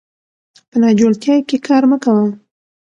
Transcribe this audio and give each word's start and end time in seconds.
په 0.69 0.75
ناجوړتيا 0.81 1.35
کې 1.47 1.57
کار 1.67 1.83
مه 1.89 1.97
کوه 2.03 2.25